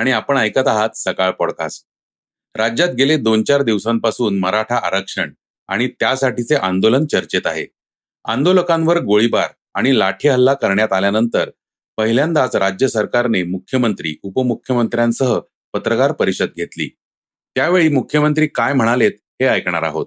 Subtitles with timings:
[0.00, 1.86] आणि आपण ऐकत आहात सकाळ पॉडकास्ट.
[2.56, 5.32] राज्यात गेले दोन चार दिवसांपासून मराठा आरक्षण
[5.68, 7.66] आणि त्यासाठीचे आंदोलन चर्चेत आहे.
[8.28, 11.50] आंदोलकांवर गोळीबार आणि लाठी हल्ला करण्यात आल्यानंतर
[11.96, 15.38] पहिल्यांदाच राज्य सरकारने मुख्यमंत्री उपमुख्यमंत्र्यांसह
[15.72, 16.96] पत्रकार परिषद घेतली.
[17.54, 20.06] त्यावेळी मुख्यमंत्री काय म्हणालेत हे ऐकणार आहोत.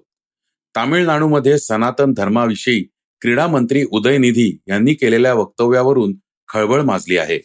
[0.76, 2.84] तामिळनाडूमध्ये सनातन धर्माविषयी
[3.22, 6.14] क्रीडा मंत्री उदयनिधी यांनी केलेल्या वक्तव्यावरून
[6.48, 7.40] खळबळ माजली आहे.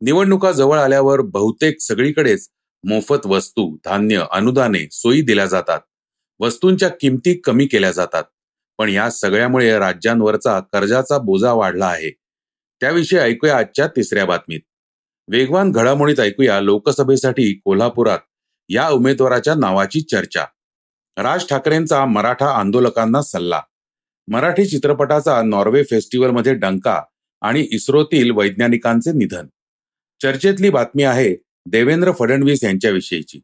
[0.00, 2.50] निवडणुका जवळ आल्यावर बहुतेक सगळीकडेच
[2.84, 5.80] मोफत वस्तू धान्य अनुदाने सोयी दिल्या जातात.
[6.40, 8.24] वस्तूंच्या किमती कमी केल्या जातात.
[8.78, 12.10] पण या सगळ्यामुळे राज्यांवरचा कर्जाचा बोजा वाढला आहे.
[12.80, 14.60] त्याविषयी ऐकूया आजच्या तिसऱ्या बातमीत.
[15.28, 18.18] वेगवान घडामोडीत ऐकूया लोकसभेसाठी कोल्हापुरात
[18.68, 20.44] या उमेदवाराच्या नावाची चर्चा.
[21.16, 23.60] राज ठाकरेंचा मराठा आंदोलकांना सल्ला.
[24.28, 27.02] मराठी चित्रपटाचा नॉर्वे फेस्टिवलमध्ये डंका
[27.40, 29.46] आणि इस्रोतील वैज्ञानिकांचे निधन.
[30.22, 33.40] चर्चेतली बातमी आहे देवेंद्र फडणवीस यांच्याविषयीची.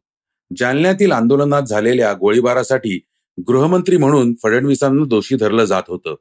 [0.57, 3.05] जालन्यातील आंदोलनात झालेल्या गोळीबारासाठी
[3.47, 6.15] गृहमंत्री म्हणून फडणवीसांना दोषी धरलं जात होतं.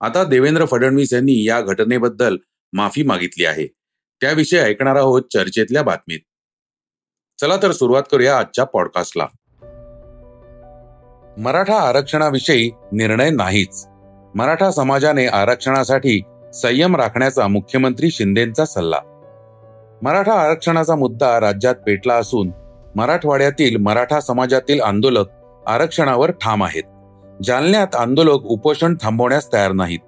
[0.00, 2.36] आता देवेंद्र फडणवीस यांनी या घटनेबद्दल
[2.72, 3.66] माफी मागितली आहे.
[4.20, 6.18] त्याविषयी ऐकणार आहोत चर्चेतल्या बातमीत.
[7.40, 9.26] चला तर सुरुवात करूया आजच्या पॉडकास्टला
[11.38, 13.84] मराठा आरक्षणाविषयी निर्णय नाहीच.
[14.34, 16.22] मराठा समाजाने आरक्षणासाठी
[16.54, 19.15] संयम राखण्याचा मुख्यमंत्री शिंदेचा सल्ला.
[20.02, 22.50] मराठा आरक्षणाचा मुद्दा राज्यात पेटला असून
[22.96, 25.26] मराठवाड्यातील मराठा समाजातील आंदोलक
[25.66, 26.82] आरक्षणावर ठाम आहेत.
[27.44, 29.98] जालन्यात आंदोलक उपोषण थांबवण्यास तयार नाहीत.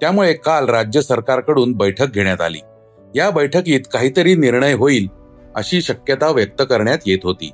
[0.00, 2.58] त्यामुळे काल राज्य सरकारकडून बैठक घेण्यात आली.
[3.14, 5.06] या बैठकीत काहीतरी निर्णय होईल
[5.54, 7.50] अशी शक्यता व्यक्त करण्यात येत होती.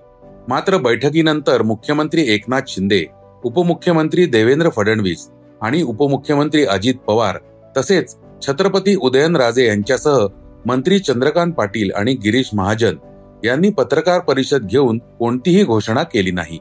[0.48, 3.04] मात्र बैठकीनंतर मुख्यमंत्री एकनाथ शिंदे
[3.44, 5.28] उपमुख्यमंत्री देवेंद्र फडणवीस
[5.62, 7.38] आणि उपमुख्यमंत्री अजित पवार
[7.76, 10.26] तसेच छत्रपती उदयनराजे यांच्यासह
[10.66, 12.96] मंत्री चंद्रकांत पाटील आणि गिरीश महाजन
[13.44, 16.58] यांनी पत्रकार परिषद घेऊन कोणतीही घोषणा केली नाही.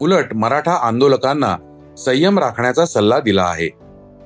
[0.00, 1.56] उलट मराठा आंदोलकांना
[1.98, 3.68] संयम राखण्याचा सल्ला दिला आहे.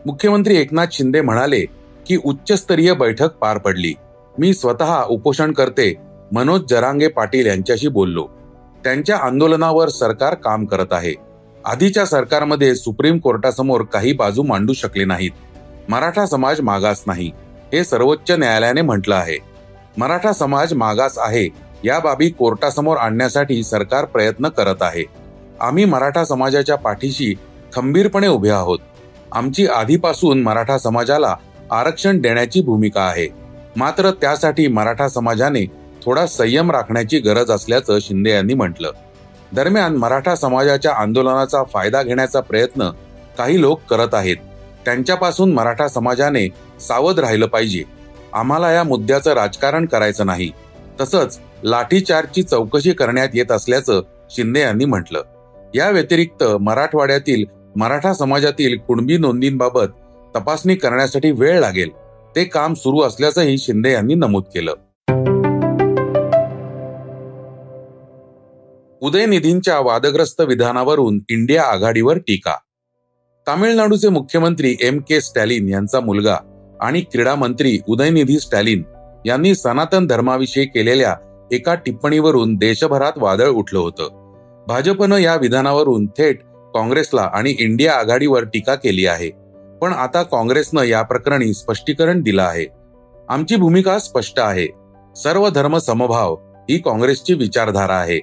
[0.06, 1.60] मुख्यमंत्री एकनाथ शिंदे म्हणाले
[2.06, 3.94] की उच्चस्तरीय बैठक पार पडली.
[4.38, 5.94] मी स्वतः उपोषण करते
[6.32, 8.28] मनोज जरांगे पाटील यांच्याशी बोललो.
[8.84, 11.14] त्यांच्या आंदोलनावर सरकार काम करत आहे.
[11.64, 15.30] आधीच्या सरकारमध्ये सुप्रीम कोर्टासमोर काही बाजू मांडू शकले नाहीत.
[15.88, 17.30] मराठा समाज मागास नाही.
[17.72, 19.38] हे सर्वोच्च न्यायालयाने म्हटलं आहे.
[19.96, 21.48] मराठा समाज मागास आहे
[21.84, 25.04] या बाबी कोर्टासमोर आणण्यासाठी सरकार प्रयत्न करत आहे.
[25.60, 27.34] आम्ही मराठा समाजाच्या पाठीशी
[27.72, 28.78] खंबीरपणे उभे आहोत.
[29.32, 31.34] आमची आधीपासून मराठा समाजाला
[31.70, 33.28] आरक्षण देण्याची भूमिका आहे.
[33.76, 35.64] मात्र त्यासाठी मराठा समाजाने
[36.04, 38.90] थोडा संयम राखण्याची गरज असल्याचं शिंदे यांनी म्हटलं.
[39.52, 42.90] दरम्यान मराठा समाजाच्या आंदोलनाचा फायदा घेण्याचा प्रयत्न
[43.38, 44.36] काही लोक करत आहेत.
[44.84, 46.48] त्यांच्यापासून मराठा समाजाने
[46.80, 47.82] सावध राहिलं पाहिजे.
[48.32, 50.50] आम्हाला या मुद्द्याचं राजकारण करायचं नाही.
[51.00, 55.22] तसंच लाठीचार्जची चौकशी करण्यात येत असल्याचं शिंदे यांनी म्हटलं.
[55.74, 57.44] या व्यतिरिक्त मराठवाड्यातील
[57.76, 59.86] मराठा समाजातील कुणबी नोंदींबाबत
[60.36, 61.90] तपासणी करण्यासाठी वेळ लागेल.
[62.36, 64.74] ते काम सुरू असल्याचंही शिंदे यांनी नमूद केलं.
[69.02, 72.54] उदयनिधींच्या वादग्रस्त विधानावरून इंडिया आघाडीवर टीका.
[73.46, 76.36] तामिळनाडूचे मुख्यमंत्री एम के स्टॅलिन यांचा मुलगा
[76.80, 78.82] आणि क्रीडा मंत्री उदयनिधी स्टॅलिन
[79.26, 81.16] यांनी सनातन धर्माविषयी केलेल्या
[81.52, 84.28] एका टिप्पणीवरून देशभरात वादळ उठलं होतं.
[84.68, 86.42] भाजपनं या विधानावरून थेट
[86.74, 89.30] काँग्रेसला आणि इंडिया आघाडीवर टीका केली आहे.
[89.80, 92.66] पण आता काँग्रेसनं या प्रकरणी स्पष्टीकरण दिलं आहे.
[93.28, 94.66] आमची भूमिका स्पष्ट आहे.
[95.16, 96.36] सर्व धर्म समभाव
[96.70, 98.18] ही काँग्रेसची विचारधारा आहे.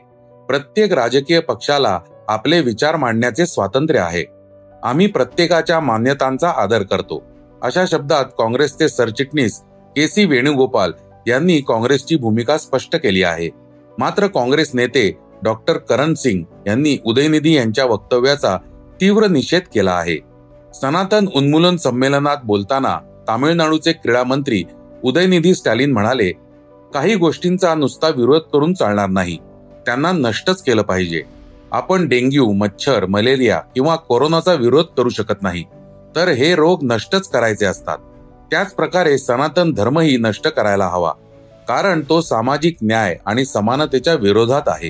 [0.47, 4.25] प्रत्येक राजकीय पक्षाला आपले विचार मांडण्याचे स्वातंत्र्य आहे.
[4.83, 7.23] आम्ही प्रत्येकाच्या मान्यतांचा आदर करतो.
[7.63, 9.61] अशा शब्दात काँग्रेसचे सरचिटणीस
[9.95, 10.91] के सी वेणुगोपाल
[11.27, 13.49] यांनी काँग्रेसची भूमिका स्पष्ट केली आहे.
[13.97, 18.57] मात्र काँग्रेस नेते डॉक्टर करण सिंग यांनी उदयनिधी यांच्या वक्तव्याचा
[19.01, 20.17] तीव्र निषेध केला आहे.
[20.73, 24.63] सनातन उन्मूलन संमेलनात बोलताना तामिळनाडूचे क्रीडा मंत्री
[25.03, 26.31] उदयनिधी स्टॅलिन म्हणाले
[26.93, 29.37] काही गोष्टींचा नुसता विरोध करून चालणार नाही.
[29.85, 31.23] त्यांना नष्टच केलं पाहिजे.
[31.71, 35.63] आपण डेंग्यू मच्छर मलेरिया किंवा कोरोनाचा विरोध करू शकत नाही.
[36.15, 37.97] तर हे रोग नष्टच करायचे असतात.
[38.51, 41.11] त्याच प्रकारे सनातन धर्मही नष्ट करायला हवा.
[41.67, 44.89] कारण तो सामाजिक न्याय आणि समानतेच्या विरोधात आहे.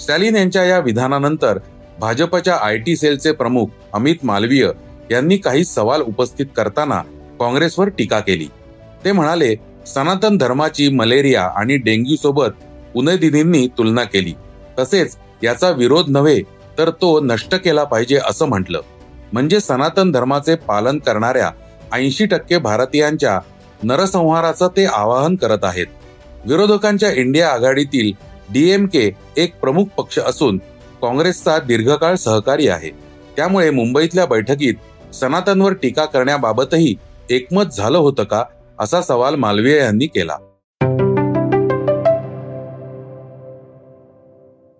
[0.00, 1.58] स्टॅलिन यांच्या या विधानानंतर
[2.00, 4.68] भाजपच्या आय टी सेलचे प्रमुख अमित मालवीय
[5.10, 7.02] यांनी काही सवाल उपस्थित करताना
[7.40, 8.46] काँग्रेसवर टीका केली.
[9.04, 9.56] ते म्हणाले
[9.86, 12.50] सनातन धर्माची मलेरिया आणि डेंग्यू सोबत
[12.94, 14.32] उनयदिनींनी तुलना केली.
[14.78, 16.40] तसेच याचा विरोध नव्हे
[16.78, 18.80] तर तो नष्ट केला पाहिजे असं म्हटलं.
[19.34, 21.50] म्हणजे सनातन धर्माचे पालन करणाऱ्या
[21.92, 23.38] ऐंशी टक्के भारतीयांच्या
[23.82, 25.86] नरसंहाराचं ते आवाहन करत आहेत.
[26.46, 28.10] विरोधकांच्या इंडिया आघाडीतील
[28.52, 30.58] डीएमके एक प्रमुख पक्ष असून
[31.02, 32.90] काँग्रेसचा दीर्घकाळ सहकारी आहे.
[33.36, 36.94] त्यामुळे मुंबईतल्या बैठकीत सनातनवर टीका करण्याबाबतही
[37.30, 38.44] एकमत झालं होतं का
[38.78, 40.36] असा सवाल मालवीय यांनी केला.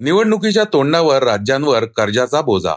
[0.01, 2.75] निवडणुकीच्या तोंडावर राज्यांवर कर्जाचा बोजा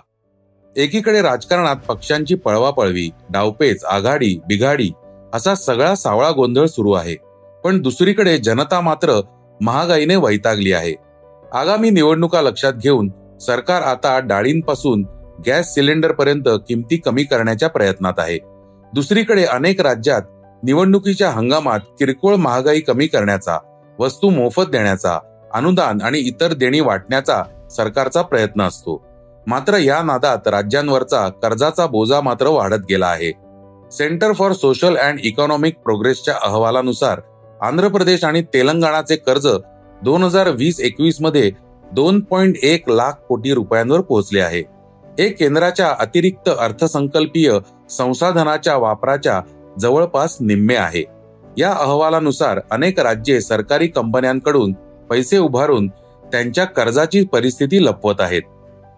[0.77, 4.91] एकीकडे राजकारणात पक्षांची पळवापळवी डावपेच आघाडी बिघाडी
[5.33, 7.15] असा सगळा सावळा गोंधळ सुरू आहे.
[7.63, 9.21] पण दुसरीकडे जनता मात्र
[9.61, 10.93] महागाईने वैतागली आहे.
[11.53, 13.09] आगामी निवडणुका लक्षात घेऊन
[13.41, 15.05] सरकार आता डाळींपासून
[15.47, 18.39] गॅस सिलेंडर पर्यंत किमती कमी करण्याच्या प्रयत्नात आहे.
[18.93, 20.21] दुसरीकडे अनेक राज्यात
[20.63, 23.57] निवडणुकीच्या हंगामात किरकोळ महागाई कमी करण्याचा
[23.99, 25.19] वस्तू मोफत देण्याचा
[25.53, 29.06] अनुदान आणि इतर देणी वाटण्याचा सरकारचा प्रयत्न असतो.
[29.47, 33.31] मात्र या नादात राज्यांवरचा कर्जाचा बोजा मात्र वाढत गेला आहे.
[33.91, 37.19] Centre for social and economic प्रोग्रेसच्या अहवालानुसार
[37.61, 39.47] आंध्र प्रदेश आणि तेलंगणाचे कर्ज
[40.01, 41.51] दोन हजार वीस एकवीसमध्ये
[41.91, 44.59] दोन पॉइंट एक लाख कोटी रुपयांवर पोहोचले आहे.
[45.19, 47.51] हे केंद्राच्या अतिरिक्त अर्थसंकल्पीय
[47.89, 49.41] संसाधनाच्या वापराच्या
[49.79, 51.03] जवळपास निम्मे आहे.
[51.57, 54.73] या अहवालानुसार अनेक राज्ये सरकारी कंपन्यांकडून
[55.09, 55.87] पैसे उभारून
[56.23, 58.41] त्यांच्या कर्जाची परिस्थिती लपवत आहेत.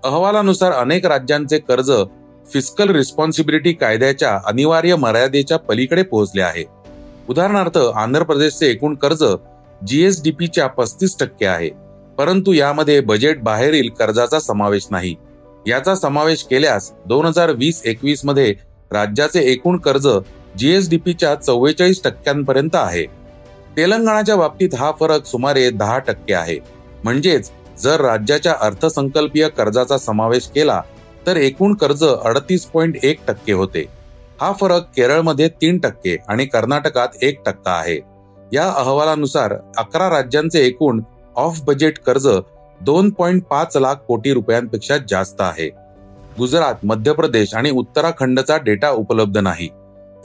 [0.03, 1.91] अहवालानुसार अनेक राज्यांचे कर्ज
[2.53, 6.63] फिस्कल रिस्पॉन्सिबिलिटी कायद्याच्या अनिवार्य मर्यादेच्या पलीकडे पोहोचले आहे.
[7.29, 9.23] उदाहरणार्थ आंध्र प्रदेशचे एकूण कर्ज
[9.87, 11.69] जीएसडीपीच्या पस्तीस टक्के आहे.
[12.17, 15.15] परंतु यामध्ये बजेट बाहेरील कर्जाचा समावेश नाही.
[15.67, 18.55] याचा समावेश केल्यास दोन हजार वीस एकवीसमध्ये
[18.91, 20.07] राज्याचे एकूण कर्ज
[20.57, 23.05] जीएसडीपीच्या चव्वेचाळीस टक्क्यांपर्यंत आहे.
[23.77, 26.57] तेलंगणाच्या बाबतीत हा फरक सुमारे दहा टक्के आहे.
[27.03, 27.51] म्हणजेच
[27.83, 30.81] जर राज्याच्या अर्थसंकल्पीय कर्जाचा समावेश केला
[31.27, 33.85] तर एकूण कर्ज अडतीस पॉइंट एक टक्के होते.
[34.41, 37.99] हा फरक केरळमध्ये तीन टक्के आणि कर्नाटकात एक टक्का आहे.
[38.53, 41.01] या अहवालानुसार अकरा राज्यांचे एकूण
[41.35, 42.27] ऑफ बजेट कर्ज
[42.81, 45.69] दोन पॉइंट पाच लाख कोटी रुपयांपेक्षा जास्त आहे.
[46.37, 49.69] गुजरात मध्य प्रदेश आणि उत्तराखंडचा डेटा उपलब्ध नाही.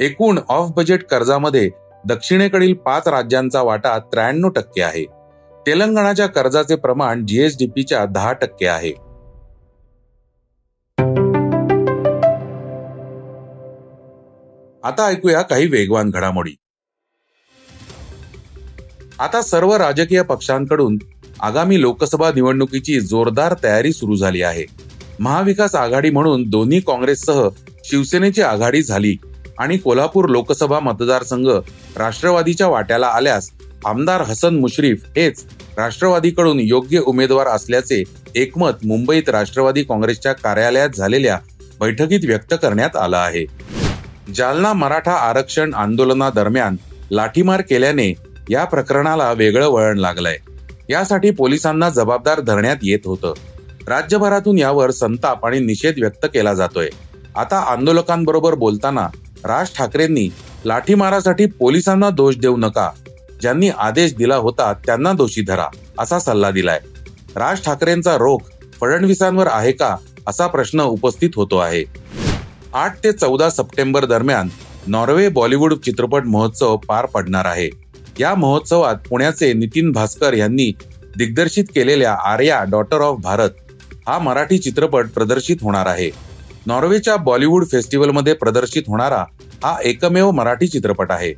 [0.01, 1.71] एकूण ऑफ बजेट कर्जामध्ये
[2.05, 5.05] दक्षिणेकडील पाच राज्यांचा वाटा त्र्याण्णव टक्के आहे.
[5.67, 8.93] तेलंगणाच्या कर्जाचे प्रमाण जीएसडीपीच्या दहा टक्के आहे.
[14.85, 16.55] आता ऐकूया काही वेगवान घडामोडी.
[19.19, 20.99] आता सर्व राजकीय पक्षांकडून
[21.41, 24.65] आगामी लोकसभा निवडणुकीची जोरदार तयारी सुरू झाली आहे.
[25.21, 27.49] महाविकास आघाडी म्हणून दोन्ही काँग्रेससह
[27.85, 29.17] शिवसेनेची आघाडी झाली
[29.59, 31.49] आणि कोल्हापूर लोकसभा मतदारसंघ
[31.97, 33.51] राष्ट्रवादीच्या वाट्याला आल्यास
[33.85, 35.45] आमदार हसन मुश्रीफ हेच
[35.79, 38.03] राष्ट्रवादीकडून योग्य उमेदवार असल्याचे
[38.35, 41.39] एकमत मुंबईत राष्ट्रवादी काँग्रेसच्या कार्यालयात झालेल्या
[41.81, 43.45] बैठकीत व्यक्त करण्यात आलं आहे.
[44.35, 46.77] जालना मराठा आरक्षण आंदोलनादरम्यान
[47.11, 48.15] लाठीमार केल्याने
[48.51, 50.37] या प्रकरणाला वेगळं वळण लागलंय.
[50.91, 53.33] यासाठी पोलिसांना जबाबदार धरण्यात येत होतं.
[53.89, 56.89] राज्यभरातून यावर संताप आणि निषेध व्यक्त केला जातोय.
[57.37, 59.09] आता आंदोलकांबरोबर बोलताना
[59.45, 60.29] राज ठाकरेंनी
[60.65, 62.91] लाठीमारासाठी पोलिसांना दोष देऊ नका
[63.45, 65.67] ज्यांनी आदेश दिला होता त्यांना दोषी धरा
[65.99, 66.79] असा सल्ला दिलाय.
[67.37, 68.39] राज ठाकरेंचा रोख
[68.81, 69.97] फडणवीसांवर आहे का
[70.27, 71.85] असा प्रश्न उपस्थित होतो आहे.
[72.75, 74.49] आठ ते चौदा सप्टेंबर दरम्यान
[74.87, 77.69] नॉर्वे बॉलिवूड चित्रपट महोत्सव पार पडणार आहे.
[78.21, 80.73] या महोत्सवात पुण्याचे नितीन भास्कर यांनी
[81.17, 83.51] दिग्दर्शित केलेल्या आर्या डॉटर ऑफ भारत
[84.09, 86.11] हा मराठी चित्रपट प्रदर्शित होणार आहे.
[86.67, 89.25] नॉर्वेच्या बॉलिवूड फेस्टिवलमध्ये प्रदर्शित होणारा
[89.65, 91.33] हा एकमेव मराठी चित्रपट आहे.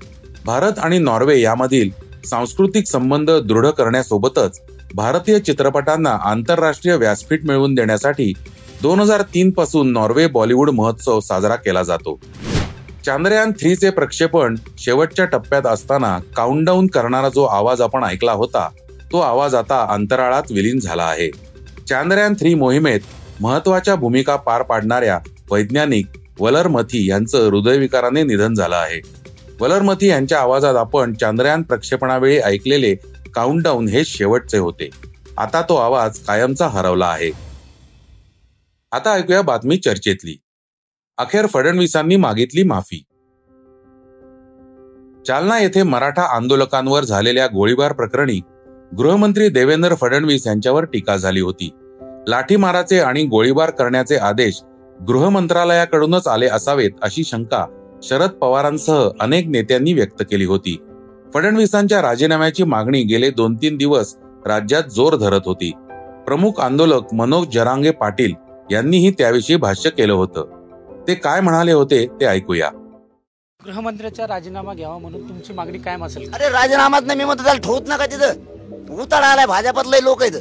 [0.46, 1.88] भारत आणि नॉर्वे यामधील
[2.24, 4.60] सांस्कृतिक संबंध दृढ करण्यासोबतच
[4.94, 8.32] भारतीय चित्रपटांना आंतरराष्ट्रीय व्यासपीठ मिळवून देण्यासाठी
[8.82, 12.18] दोन हजार तीन पासून नॉर्वे बॉलिवूड महोत्सव साजरा केला जातो.
[13.04, 18.68] चांद्रयान थ्रीचे प्रक्षेपण शेवटच्या टप्प्यात असताना काउंटडाऊन करणारा जो आवाज आपण ऐकला होता
[19.12, 21.30] तो आवाज आता अंतराळात विलीन झाला आहे.
[21.88, 23.00] चांद्रयान थ्री मोहिमेत
[23.40, 25.18] महत्त्वाच्या भूमिका पार पाडणाऱ्या
[25.50, 26.06] वैज्ञानिक
[26.40, 29.00] वलरमथी यांचं हृदयविकाराने निधन झालं आहे.
[29.60, 32.94] वलरमथी यांच्या आवाजात आपण चांद्रयान प्रक्षेपणावेळी ऐकलेले
[33.34, 34.90] काउंटडाऊन हे शेवटचे होते.
[35.38, 37.30] आता तो आवाज कायमचा हरवला आहे.
[38.92, 40.36] आता ऐकूया बातमी चर्चेतली.
[41.18, 43.04] अखेर फडणवीसांनी मागितली माफी.
[45.26, 48.40] जालना येथे मराठा आंदोलकांवर झालेल्या गोळीबार प्रकरणी
[48.96, 51.70] गृहमंत्री देवेंद्र फडणवीस यांच्यावर टीका झाली होती.
[52.28, 54.60] लाठीमाराचे आणि गोळीबार करण्याचे आदेश
[55.08, 60.76] गृह मंत्रालयाकडूनच आले असावेत अशी शंका शरद पवारांसह अनेक नेत्यांनी व्यक्त केली होती.
[61.34, 65.72] फडणवीसांच्या राजीनाम्याची मागणी गेले दोन तीन दिवस राज्यात जोर धरत होती.
[66.26, 68.32] प्रमुख आंदोलक मनोज जरांगे पाटील
[68.70, 70.44] यांनीही त्याविषयी भाष्य केलं होतं.
[71.08, 72.70] ते काय म्हणाले होते ते ऐकूया.
[73.66, 76.34] गृहमंत्र्याचा राजीनामा घ्यावा म्हणून तुमची मागणी कायम असेल.
[76.34, 79.02] अरे राजीनामात नाही मी म्हणतो त्याला ठेवत नका तिथं.
[79.02, 80.32] उताळा आलाय भाजपातले लोक आहेत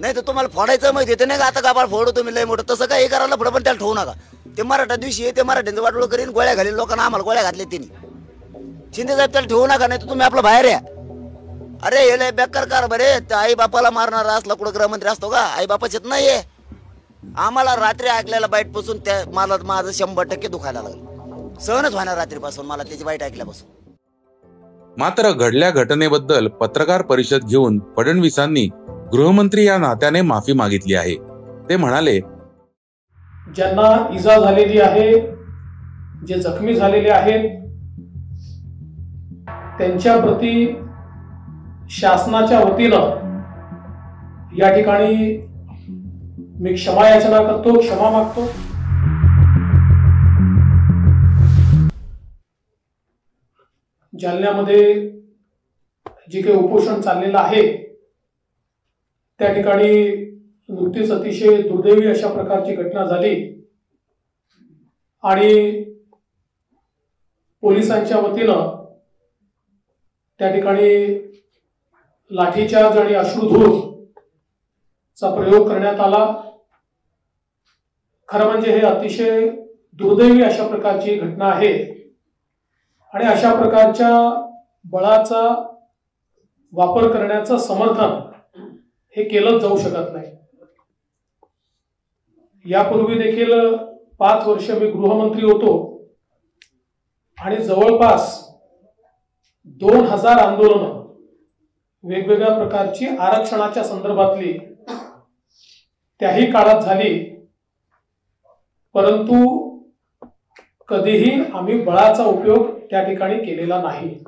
[0.00, 2.62] नाही तर तुम्हाला फोडायचं माहिती येते नाही का आता गाबाळ फोडू तुम्ही लय मोठं.
[2.70, 4.12] तसं काही करायला पुढं पण त्याला ठेवू नका.
[4.56, 7.86] ते मराठा दिवशी ते मराठ्यांचं वाटोळ करीन गोळ्या घालीन लोकांना आम्हाला गोळ्या घातल्या त्यांनी
[8.96, 10.78] शिंदे साहेब त्याला ठेवू नका नाही तर तुम्ही आपलं बाहेर या.
[11.84, 15.40] अरे हे लय बेकार कार बरे त्या आई बापाला मारणारा असला कुठं गृहमंत्री असतो का?
[15.40, 16.42] आई बापाच नाही आहे
[17.36, 21.58] आम्हाला रात्री ऐकल्याला बाईटपासून त्या मला माझं शंभर टक्के दुखायला लागलं.
[21.60, 23.68] सहनच होणार रात्रीपासून मला त्याची बाईट ऐकल्यापासून.
[24.96, 28.68] मात्र घडल्या घटनेबद्दल पत्रकार परिषद घेऊन फडणवीसांनी
[29.12, 31.14] गृहमंत्री या नात्याने माफी मागितली आहे.
[31.68, 32.18] ते म्हणाले
[33.54, 35.10] ज्यांना इजा झालेली आहे
[36.26, 37.48] जे जखमी झालेले आहेत
[39.78, 40.66] त्यांच्या प्रती
[41.90, 43.24] शासनाच्या वतीनं
[44.58, 45.36] या ठिकाणी
[46.60, 48.46] मी क्षमा याचना करतो क्षमा मागतो.
[54.20, 54.94] जालन्यामध्ये
[56.32, 57.85] जे काही उपोषण चाललेलं आहे
[59.38, 60.16] त्या ठिकाणी
[60.68, 63.64] नुकतीच अतिशय दुर्दैवी अशा प्रकारची घटना झाली.
[65.22, 65.82] आणि
[67.60, 68.86] पोलिसांच्या वतीनं
[70.38, 71.16] त्या ठिकाणी
[72.30, 73.96] लाठीचार्ज आणि अश्रुधूर
[75.20, 76.40] चा प्रयोग करण्यात आला.
[78.28, 79.48] खरं म्हणजे हे अतिशय
[79.92, 81.96] दुर्दैवी अशा प्रकारची घटना आहे.
[83.14, 84.42] आणि अशा प्रकारच्या
[84.84, 85.72] बळाचा
[86.72, 88.25] वापर करण्याचं समर्थन
[89.16, 90.32] हे केलंच जाऊ शकत नाही.
[92.64, 93.76] यापूर्वी देखील
[94.18, 96.02] पाच वर्ष मी गृहमंत्री होतो.
[97.38, 98.50] आणि जवळपास
[99.64, 101.14] दोन हजार आंदोलनं
[102.04, 104.58] वेगवेगळ्या प्रकारची आरक्षणाच्या संदर्भातली
[106.20, 107.36] त्याही काळात झाली.
[108.94, 109.68] परंतु
[110.88, 114.24] कधीही आम्ही बळाचा उपयोग त्या ठिकाणी केलेला नाही.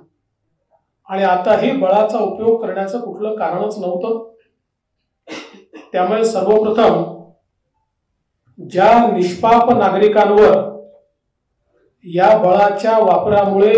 [1.09, 4.38] आणि आताही बळाचा उपयोग करण्याचं कुठलं कारणच नव्हतं.
[5.93, 7.19] त्यामुळे सर्वप्रथम
[8.71, 10.79] ज्या निष्पाप नागरिकांवर
[12.05, 13.75] या बळाच्या वापरामुळे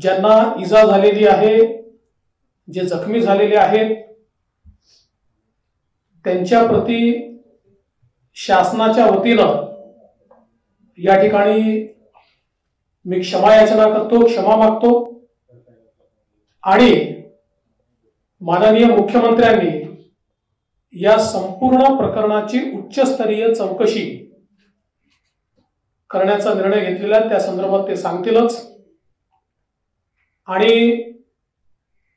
[0.00, 1.56] ज्यांना इजा झालेली आहे
[2.72, 3.96] जे जखमी झालेले आहेत
[6.24, 7.22] त्यांच्या प्रती
[8.34, 9.66] शासनाच्या वतीनं
[10.98, 11.86] या ठिकाणी
[13.04, 15.20] मी क्षमा याचना करतो क्षमा मागतो.
[16.62, 17.22] आणि
[18.40, 19.85] माननीय मुख्यमंत्र्यांनी
[21.00, 24.32] या संपूर्ण प्रकरणाची उच्चस्तरीय चौकशी
[26.10, 28.72] करण्याचा निर्णय घेतलेला त्या संदर्भात ते सांगतीलच.
[30.46, 31.02] आणि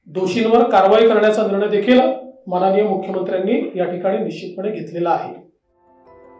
[0.05, 1.99] दोषींवर कारवाई करण्याचा निर्णय देखील
[2.47, 5.33] माननीय मुख्यमंत्र्यांनी या ठिकाणी निश्चितपणे घेतलेला आहे.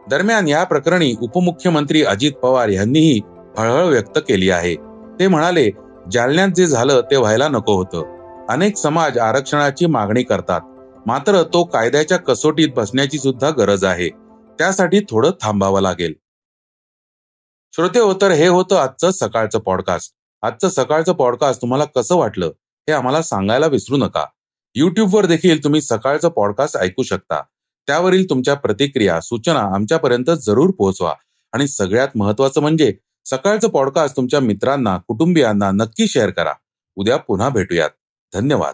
[0.10, 3.20] दरम्यान या प्रकरणी उपमुख्यमंत्री अजित पवार यांनीही
[3.58, 4.76] हळहळ व्यक्त केली आहे.
[5.20, 5.72] ते म्हणाले
[6.12, 8.04] जालन्यात जे झालं ते व्हायला नको होतं.
[8.50, 10.62] अनेक समाज आरक्षणाची मागणी करतात.
[11.06, 14.10] मात्र तो कायद्याच्या कसोटीत बसण्याची सुद्धा गरज आहे.
[14.60, 16.14] त्यासाठी थोडं थांबावं लागेल.
[17.76, 22.92] श्रोते हो तर हे होतं आजचं सकाळचं पॉडकास्ट आजचं सकाळचं पॉडकास्ट तुम्हाला कसं वाटलं हे
[22.92, 24.26] आम्हाला सांगायला विसरू नका.
[24.76, 27.42] युट्यूबवर देखील तुम्ही सकाळचं पॉडकास्ट ऐकू शकता.
[27.88, 31.16] त्यावरील तुमच्या प्रतिक्रिया सूचना आमच्यापर्यंत जरूर पोहोचवा.
[31.54, 32.94] आणि सगळ्यात महत्वाचं म्हणजे
[33.26, 36.54] सकाळचं पॉडकास्ट तुमच्या मित्रांना कुटुंबियांना नक्की शेअर करा.
[36.96, 37.90] उद्या पुन्हा भेटूयात.
[38.34, 38.74] धन्यवाद.